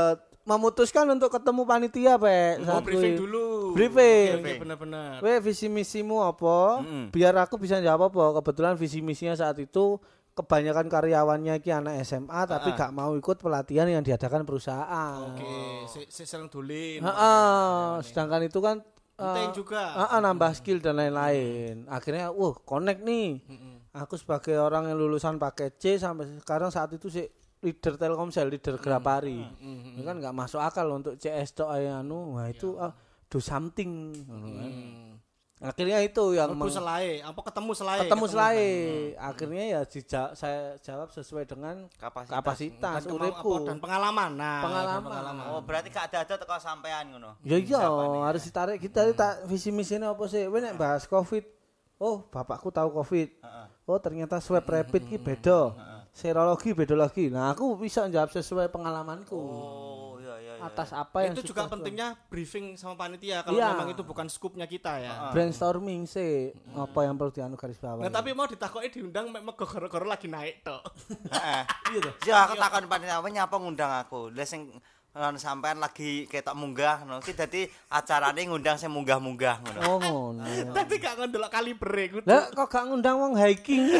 [0.48, 2.66] memutuskan untuk ketemu panitia, Pak.
[2.68, 3.46] Oh, briefing dulu.
[3.76, 4.40] Briefing.
[4.40, 5.14] Oke, oke, benar-benar.
[5.24, 6.84] Weh visi misimu apa?
[7.12, 8.42] Biar aku bisa jawab apa.
[8.42, 10.00] Kebetulan visi misinya saat itu
[10.38, 15.36] kebanyakan karyawannya iki anak SMA tapi gak mau ikut pelatihan yang diadakan perusahaan.
[15.36, 17.04] Oke, si, si sering dolin.
[17.04, 18.80] Heeh, sedangkan itu kan
[19.20, 19.84] Penting eh, juga.
[20.00, 21.84] Heeh, nambah skill dan lain-lain.
[21.92, 23.44] Akhirnya, wah, connect nih.
[23.92, 27.28] Aku sebagai orang yang lulusan paket C sampai sekarang saat itu sih
[27.60, 29.44] leader Telkomsel, leader Grapari.
[29.60, 32.36] Ini kan nggak masuk akal untuk CS tok ae anu.
[32.36, 32.96] Wah, itu ah,
[33.28, 34.72] do something kan.
[35.60, 38.00] Akhirnya itu yang meng- selai, apa ketemu selai?
[38.00, 38.58] ketemu selai.
[39.20, 42.32] Akhirnya ya dija- saya jawab sesuai dengan Kapasitas.
[42.32, 43.68] kapasitas uripku.
[43.68, 44.40] dan pengalaman.
[44.40, 45.10] Nah, Pengalaman.
[45.12, 47.36] dan Oh, berarti gak ada-ada teko sampean ngono.
[47.44, 47.76] Ya iya,
[48.24, 50.48] harus ditarik kita tak visi misinya apa sih?
[50.48, 51.44] Kowe nek bahas Covid.
[52.00, 53.28] Oh, bapakku tahu Covid.
[53.84, 55.76] Oh, ternyata swab rapid ki beda.
[56.20, 57.32] Serologi beda lagi.
[57.32, 59.32] Nah, aku bisa jawab sesuai pengalamanku.
[59.32, 60.68] Oh, iya iya iya.
[60.68, 63.72] Atas apa yang itu juga pentingnya briefing sama panitia kalau Iya.
[63.72, 65.32] memang itu bukan skupnya kita ya.
[65.32, 68.04] brainstorming sih apa yang perlu dianu garis bawah.
[68.04, 70.84] Nah, tapi mau ditakoki diundang mek mego gara-gara lagi naik tok.
[71.32, 71.62] Heeh.
[71.96, 72.14] iya tuh.
[72.28, 74.36] Ya aku takon panitia apa nyapa ngundang aku.
[74.36, 74.76] Lah sing
[75.40, 77.24] sampean lagi ketok munggah ngono.
[77.24, 79.80] Ki dadi acarane ngundang sing munggah-munggah ngono.
[79.88, 79.98] Oh,
[80.36, 80.44] ngono.
[80.76, 82.28] Tadi gak ngondelok kalibre kudu.
[82.28, 83.88] Lah kok gak ngundang wong hiking?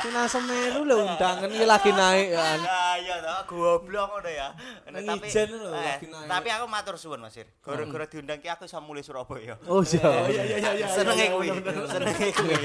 [0.00, 2.58] Sina Semeru lho undangan iki lagi naik kan.
[2.64, 4.48] Ya iya toh, goblok ngono ya.
[4.88, 6.28] Nah, Ijen lho, eh, lagi naik.
[6.28, 7.48] tapi aku matur suwun Mas Ir.
[7.60, 9.60] Gara-gara diundang ki aku iso mulih Surabaya.
[9.68, 10.00] Oh iya.
[10.32, 10.86] Iya iya iya iya.
[10.88, 11.48] Senenge iya, kuwi.
[11.52, 11.84] bener, bener.
[11.92, 12.56] Senenge kuwi.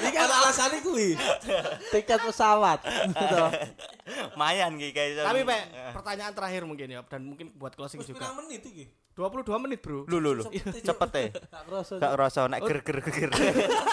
[0.00, 1.08] Ini kan alasannya kuwi.
[1.92, 2.80] Tiket pesawat.
[3.18, 3.44] Gitu.
[4.40, 5.20] Mayan ki guys.
[5.20, 5.60] Tapi Pak,
[6.00, 8.32] pertanyaan terakhir mungkin ya dan mungkin buat closing juga.
[8.32, 8.88] menit iki?
[9.18, 10.06] 22 menit, Bro.
[10.06, 10.46] Lu lu lu.
[10.62, 11.24] Cepet e.
[11.50, 11.92] Gak kerasa.
[11.98, 13.30] Gak rasa nek ger-ger ger.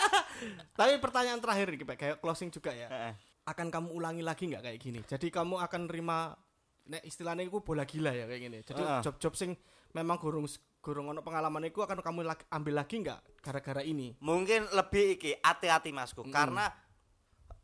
[0.77, 2.85] Tapi pertanyaan terakhir nih, Pak, kayak closing juga ya.
[2.85, 3.13] Heeh.
[3.49, 4.99] Akan kamu ulangi lagi nggak kayak gini?
[5.01, 6.37] Jadi kamu akan nerima
[6.85, 8.57] nek istilahnya itu bola gila ya kayak gini.
[8.61, 9.57] Jadi job-job sing
[9.97, 10.45] memang gurung
[10.85, 14.13] gurung ono pengalaman itu akan kamu lagi- ambil lagi nggak gara-gara ini?
[14.21, 16.69] Mungkin lebih iki hati-hati Masku karena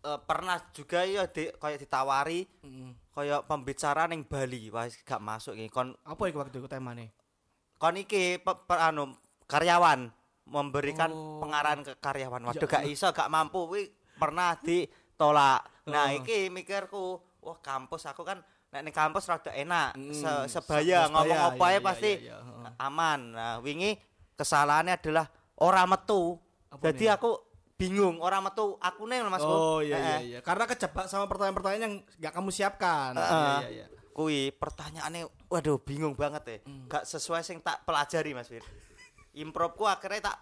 [0.02, 2.50] eh, pernah juga ya di, kayak ditawari
[3.14, 7.10] kayak pembicara ning Bali wah gak masuk iki kon Apa itu waktu itu temanya?
[7.82, 9.10] Kon iki pe- pe- anu
[9.44, 10.14] karyawan
[10.46, 11.42] memberikan Oh.
[11.42, 12.46] pengarahan ke karyawan.
[12.46, 13.66] Waduh Ya gak iso gak mampu.
[13.66, 15.66] Wi pernah ditolak.
[15.88, 18.38] Nah iki mikirku wah kampus aku kan
[18.70, 21.10] nek ning kampus rada enak Hmm, Se- se- sebaya.
[21.10, 23.20] ngomong apa ya iya, pasti iya, iya, aman.
[23.34, 23.98] Nah wingi
[24.34, 25.26] kesalahannya adalah
[25.58, 26.38] ora metu.
[26.70, 27.16] Apa jadi nih?
[27.18, 27.32] aku
[27.76, 30.40] bingung ora metu aku nih mas Oh iya iya iya.
[30.40, 33.18] Karena kejebak sama pertanyaan-pertanyaan yang nggak kamu siapkan.
[33.18, 33.26] Iya
[33.66, 34.00] iya iya.
[34.12, 36.58] Kui pertanyaannya waduh bingung banget ya.
[36.68, 36.86] Hmm.
[36.92, 38.64] Gak sesuai sing tak pelajari Mas Fir.
[39.32, 40.38] Improvku akhirnya tak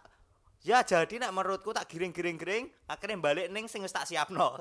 [0.59, 4.59] ya jadi nek menurutku tak giring-giring-giring akhirnya balik ning sing wis tak siapno.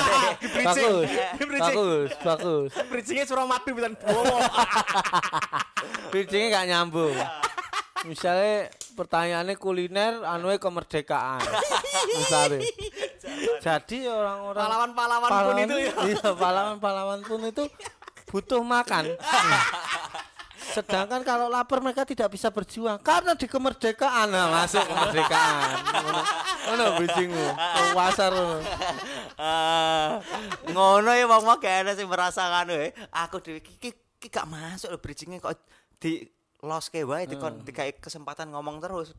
[0.64, 1.10] Bagus.
[1.36, 1.76] Bridging.
[1.76, 2.70] Bagus, bagus.
[2.88, 4.40] Bridgingnya suruh mati bilang wow.
[6.14, 7.16] Bridgingnya gak nyambung.
[8.04, 11.40] Misalnya pertanyaannya kuliner, anunya kemerdekaan.
[12.20, 12.60] Misalnya.
[13.64, 15.92] Jadi orang-orang Pahlawan-pahlawan pun itu ya.
[16.04, 17.64] Iya, pahlawan-pahlawan pun itu
[18.34, 19.14] butuh makan.
[20.74, 25.70] Sedangkan kalau lapar mereka tidak bisa berjuang karena di kemerdekaan nah, masuk kemerdekaan.
[26.02, 26.22] Ngono.
[26.66, 27.46] Ngono bridgingmu.
[27.94, 28.58] Pasar ngono.
[29.38, 30.18] Ah,
[30.66, 32.90] ngono ya wong-wong ada sing merasa ngono ya.
[33.22, 33.94] Aku dhewe iki
[34.26, 35.54] gak masuk lho bridgingnya kok
[36.02, 36.26] di
[36.64, 39.12] los ke wae dikon dikai kesempatan ngomong terus.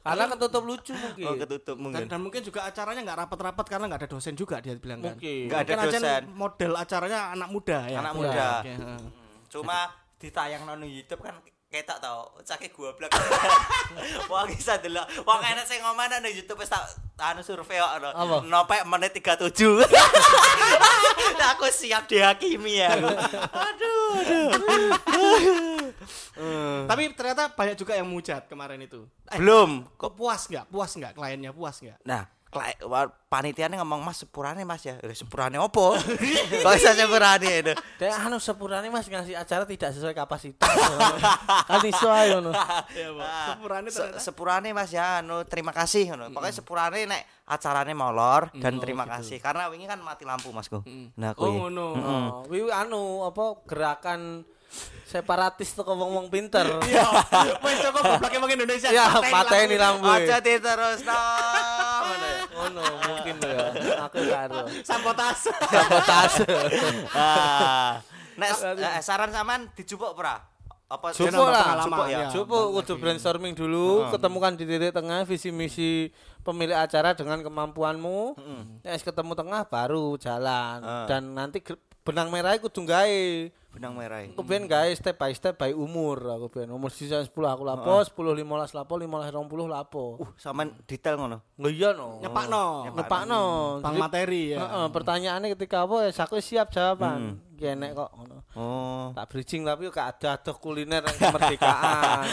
[0.00, 1.26] Karena ketutup lucu mungkin.
[1.26, 2.06] oh ketutup Dan, mungkin.
[2.06, 5.14] dan mungkin juga acaranya nggak rapat-rapat karena nggak ada dosen juga dia bilang kan.
[5.14, 5.50] Mungkin.
[5.50, 6.22] Nggak ada dosen.
[6.32, 7.98] model acaranya anak muda ya.
[7.98, 8.48] Anak Iya, muda.
[8.56, 9.00] oke, heeh.
[9.50, 9.78] Cuma
[10.16, 11.34] ditayang nang YouTube kan
[11.70, 13.10] ketok tau cake goblok.
[14.30, 15.06] Wong bisa delok.
[15.22, 16.82] Wong enek sing ngomong nang YouTube wis tak
[17.18, 17.98] anu survei kok.
[18.44, 19.86] Nopek menit 37.
[21.38, 22.94] Nah, aku siap dihakimi ya.
[22.94, 23.06] aku.
[23.70, 24.10] Aduh,
[26.00, 26.86] aduh.
[26.86, 29.04] Tapi ternyata banyak juga yang mujat kemarin itu.
[29.28, 29.84] Eh, Belum.
[29.94, 30.66] kok puas nggak?
[30.66, 31.50] Puas nggak kliennya?
[31.50, 32.00] Puas nggak?
[32.02, 32.24] Nah,
[33.30, 35.94] panitianya ngomong mas sepurane mas ya Eh, sepurane opo
[36.66, 40.66] kok bisa sepurane itu Dek anu sepurane Mas ngasih acara tidak sesuai kapasitas.
[41.62, 42.50] kan iso ae ngono.
[42.90, 43.08] Iya.
[43.22, 44.18] Ah, Sepurane se- ternyata.
[44.18, 49.38] sepurane mas ya anu terima kasih ngono pokoknya sepurane nek acarane molor dan terima kasih
[49.38, 50.82] karena wingi kan mati lampu masku
[51.14, 51.86] nah Oh kuwi ngono.
[52.42, 54.42] Oh, anu apa gerakan
[55.10, 56.66] separatis teko wong-wong pinter.
[56.90, 57.06] Iya.
[57.62, 58.88] Wes coba gobloknya wong Indonesia.
[58.94, 60.06] Ya, pateni pateni lampu.
[60.06, 62.42] aja terus ngono ya.
[62.54, 63.66] ngono mungkin lho ya.
[64.06, 64.58] Aku karo.
[64.86, 65.50] Sabotase.
[65.50, 66.46] Sabotase.
[67.14, 67.98] Ah.
[68.38, 70.38] Nek eh, saran sampean dijupuk ora?
[70.90, 71.62] Apa Jupuk nambah lah.
[71.62, 72.26] pengalaman, Jupuk ya.
[72.34, 76.10] Coba kudu brainstorming dulu, ketemukan di titik tengah visi misi
[76.42, 78.34] pemilik acara dengan kemampuanmu.
[78.82, 81.06] Nek ketemu tengah baru jalan.
[81.06, 81.62] Dan nanti
[82.02, 83.22] benang merah kudu gawe.
[83.70, 84.26] Benang merah.
[84.26, 86.66] Aku ben gawe step by step by umur aku ben.
[86.74, 90.04] Umur sisa 10 aku lapo, 10 15 lapo, 15 20 lapo.
[90.18, 91.38] Uh, sampean detail ngono.
[91.54, 92.18] Nggak iya no.
[92.18, 92.90] Nyepakno.
[92.90, 93.42] Ngepakno.
[93.78, 94.58] Pang materi ya.
[94.58, 97.38] Heeh, pertanyaannya ketika apa ya aku siap jawaban.
[97.54, 98.36] Genek kok ngono.
[98.58, 99.06] Oh.
[99.14, 102.26] Tak bridging tapi gak ada ada kuliner yang kemerdekaan.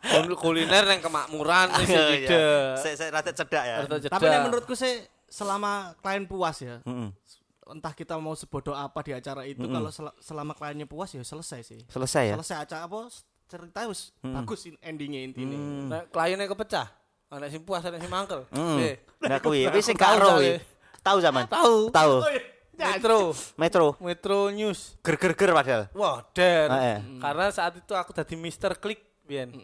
[0.00, 2.04] Kul- kuliner yang kemakmuran wis Iya.
[2.16, 2.44] ide.
[2.80, 3.76] Saya saya rada cedak ya.
[3.84, 6.80] Tapi menurutku sih selama klien puas ya.
[6.86, 7.10] Mm-mm.
[7.70, 11.60] Entah kita mau sebodoh apa di acara itu kalau sel- selama kliennya puas ya selesai
[11.62, 11.80] sih.
[11.86, 12.34] Selesai ya.
[12.36, 13.06] Selesai acara apa
[13.46, 15.56] cerita wis bagus in- endingnya intinya.
[15.88, 16.86] Nek kliennya kepecah.
[17.30, 18.42] Ana sing puas, ana sing mangkel.
[18.50, 18.78] Hmm.
[18.78, 20.42] Eh, Nah kuwi wis sing tahu karo.
[21.00, 21.46] Tahu zaman?
[21.46, 21.88] Tahu.
[21.88, 22.14] Tahu.
[22.80, 23.36] Metro.
[23.60, 23.86] Metro.
[24.00, 24.96] Metro News.
[25.04, 25.82] Ger-ger-ger padahal.
[25.92, 26.68] Wah, der.
[26.68, 26.98] Ah, eh.
[27.20, 29.54] Karena saat itu aku tadi Mister Klik, Bian.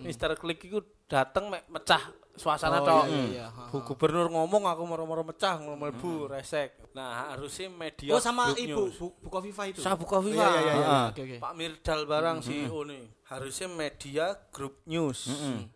[0.00, 2.00] Mister Klik itu datang mek mecah
[2.32, 3.04] suasana Oh, tok.
[3.04, 6.72] iya, iya, ha, Bu gubernur ngomong aku moro-moro mecah ngomel bu resek.
[6.96, 8.96] Nah, harusnya media Oh sama ibu News.
[8.96, 9.84] Bu, Bu Kofifa itu.
[9.84, 10.40] Saya buka Iya Viva.
[10.40, 10.72] iya iya.
[10.72, 10.86] iya.
[10.88, 11.06] Ah.
[11.12, 11.36] Oke oke.
[11.36, 13.04] Pak Mirdal barang CEO nih.
[13.28, 15.28] Harusnya media grup news.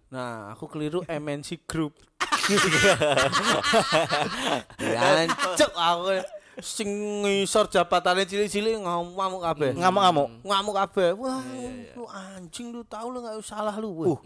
[0.08, 2.00] Nah, aku keliru MNC Group.
[4.78, 6.08] Jancuk aku
[6.62, 6.86] sing
[7.24, 9.70] ngisor jabatannya cilik-cilik ngamuk kabeh.
[9.74, 10.28] Ngamuk-ngamuk.
[10.44, 11.10] Ngamuk kabeh.
[11.18, 11.42] Wah,
[11.96, 13.90] lu anjing lu tahu lu enggak salah lu.
[13.94, 14.18] Uh,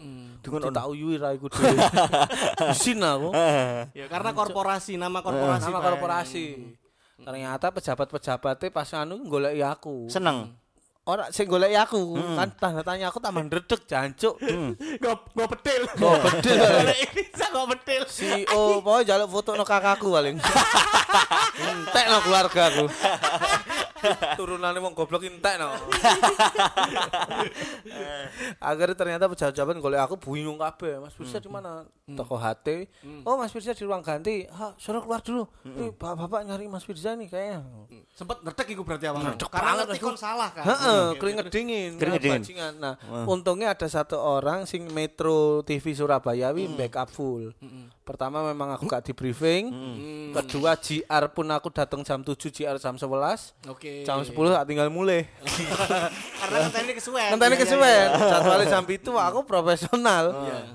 [0.43, 1.73] dengan tak uyui ra iku dhewe.
[2.75, 3.33] Isin aku.
[3.95, 5.63] Ya karena korporasi nama korporasi.
[5.71, 6.45] Nama korporasi.
[7.19, 10.07] Ternyata pejabat-pejabatnya pas anu goleki aku.
[10.11, 10.58] Seneng.
[11.09, 14.37] Ora sing goleki aku, kan tanda tanya aku tambah ndredeg jancuk.
[15.01, 15.89] Go go petil.
[15.97, 16.61] Bedil.
[17.17, 18.05] Bisa go petil.
[18.05, 20.37] CEO pokoke njaluk foto no kakakku paling.
[21.73, 22.85] Entek no keluarga aku.
[24.37, 25.69] Turunane wong goblok entek no.
[28.59, 30.99] Akhirnya ternyata pejabat-pejabat golek aku bingung kabeh.
[30.99, 31.85] Mas Firsa di mana?
[32.09, 32.67] Toko HT.
[33.23, 34.45] Oh, Mas Firsa di ruang ganti.
[34.49, 35.45] Ha, suruh keluar dulu.
[35.65, 37.59] Eh, bapak-bapak nyari Mas Firsa nih kayaknya.
[38.13, 39.07] Sempet ngertek iku berarti.
[39.09, 39.99] Ngertek Karena Mas.
[39.99, 40.63] kon salah kan.
[40.65, 41.91] Heeh, keringet dingin.
[41.99, 42.41] Keringet dingin.
[42.41, 42.73] bajingan.
[42.79, 42.95] Nah,
[43.27, 47.51] untungnya ada satu orang sing Metro TV Surabaya wi backup full.
[48.03, 49.69] Pertama memang aku gak di briefing.
[50.33, 53.53] Kedua JR pun aku datang jam 7, JR jam 11.
[53.69, 53.88] Oke.
[54.01, 55.27] Jam 10 tak tinggal mulai.
[56.39, 57.29] Karena ngenteni kesuwen.
[57.29, 58.07] Ngenteni Iya, iya, kesuwen.
[58.09, 58.29] iya.
[58.29, 60.23] Jadwalnya jam itu aku profesional.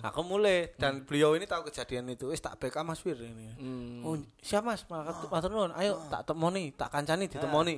[0.02, 2.28] Aku mulai dan beliau ini tahu kejadian itu.
[2.28, 3.50] Wis tak backup Mas Wir ini.
[4.00, 5.72] Oh, siap Mas, matur matur nuwun.
[5.72, 7.76] Ayo tak temoni, tak kancani ditemoni.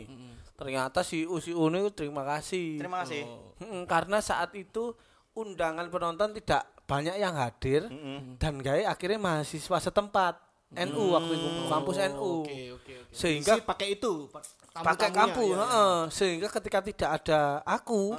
[0.52, 2.80] Ternyata si U si U ini terima kasih.
[2.80, 3.28] Terima kasih.
[3.58, 4.96] Mm, karena saat itu
[5.32, 7.92] undangan penonton tidak banyak yang hadir
[8.36, 10.40] dan gaya akhirnya mahasiswa setempat
[10.72, 13.12] NU waktu itu kampus NU Oke oke oke.
[13.12, 14.32] Sehingga- Isi pakai itu.
[14.76, 15.08] Pa- pakai
[15.42, 15.56] iya, iya.
[15.62, 15.96] heeh.
[16.08, 18.12] sehingga ketika tidak ada aku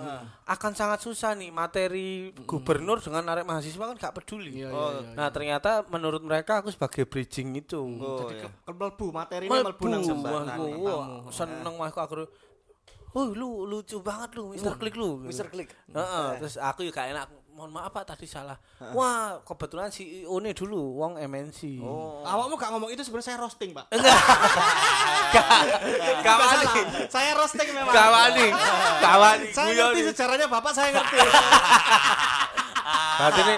[0.43, 4.89] akan sangat susah nih materi gubernur dengan arek mahasiswa kan gak peduli Iya, iya, Oh,
[4.97, 5.13] iya.
[5.13, 8.47] nah ternyata menurut mereka aku sebagai bridging itu Oh, Jadi iya.
[8.47, 10.03] ke- melebu materinya melebu nang
[11.29, 12.25] seneng mas aku
[13.15, 15.73] Oh lu lucu banget lu Mister Klik lu Mister Klik.
[15.89, 17.25] Heeh, terus aku juga gak enak
[17.57, 18.53] mohon maaf Pak tadi salah
[18.93, 22.21] wah kebetulan si CEO ini dulu wong MNC Oh.
[22.21, 23.89] Awakmu gak ngomong itu sebenarnya saya roasting, Pak.
[25.33, 25.49] gak
[26.21, 26.65] Nggak wani.
[27.09, 27.89] Saya roasting memang.
[27.89, 28.47] gak wani
[29.01, 31.17] gak wani Saya ngerti sejarahnya Bapak saya ngerti.
[33.17, 33.57] Berarti nih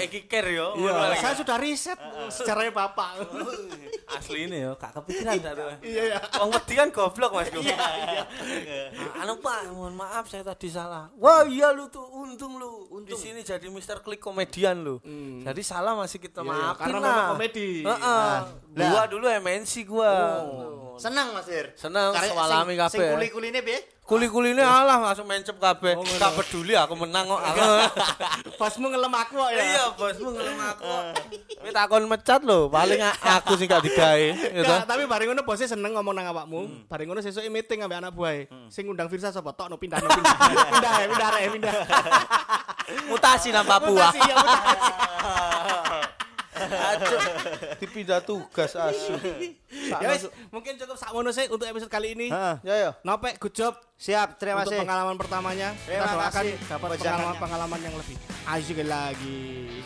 [0.00, 0.74] Iki care yo.
[0.74, 3.22] Iya, saya sudah riset sejarahnya Bapak.
[4.14, 5.70] Asli ini yo, gak kepikiran tuh.
[5.80, 6.18] Iya, iya.
[6.36, 7.48] Wong wedi kan goblok Mas.
[7.50, 7.76] Iya,
[9.16, 11.08] Anu Pak, mohon maaf saya tadi salah.
[11.16, 12.86] Wah, iya lu tuh untung lu.
[13.02, 15.00] Di sini jadi Mister Klik komedian lu.
[15.40, 17.08] Jadi salah masih kita Iya, iya, maafin karena lah.
[17.08, 17.68] memang komedi.
[17.82, 18.34] Heeh.
[18.74, 18.84] Nah.
[18.84, 20.12] Gua dulu MNC gua.
[20.94, 21.74] Seneng Mas Ir.
[21.74, 23.10] Seneng Karena swalami sing- Sing kabeh.
[23.14, 23.80] kuli-kuline piye?
[24.04, 25.96] Kuli-kuline alah langsung mencep kabeh.
[26.20, 27.40] Gak peduli aku menang kok.
[28.60, 29.64] Bosmu ngelem aku kok ya.
[29.64, 30.92] Iya, bosmu ngelem aku.
[31.56, 33.00] Kowe takon mecat lho, paling
[33.40, 34.28] aku sing gak digawe,
[34.60, 34.74] gitu.
[34.84, 36.84] Tapi bareng ngono bosnya seneng ngomong nang awakmu.
[36.84, 38.44] Bareng ngono sesuk meeting ambek anak buah.
[38.68, 39.56] Sing ngundang Firsa sapa?
[39.56, 40.36] Tok no pindah no pindah.
[40.52, 41.74] pindah ya, pindah ya, pindah.
[43.08, 44.12] Mutasi nang Papua.
[44.12, 44.90] Mutasi, ya, mutasi.
[46.54, 47.20] Aduh,
[47.82, 49.18] dipindah tugas asu.
[49.70, 52.30] Ya wis, mungkin cukup sakmono sih untuk episode kali ini.
[52.30, 52.56] Heeh.
[52.62, 52.90] Ya ya.
[53.02, 54.82] Nopek good job Siap, terima untuk kasih.
[54.82, 55.68] pengalaman pertamanya.
[55.74, 59.82] Kita Terima doakan kasih dapat pengalaman-pengalaman yang lebih asik lagi.